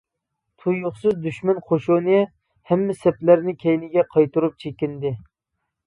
[0.61, 2.17] تۇيۇقسىز دۈشمەن قوشۇنى
[2.73, 5.19] ھەممە سەپلىرىنى كەينىگە قايتۇرۇپ چېكىندى.